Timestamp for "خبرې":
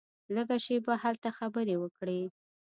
1.37-1.75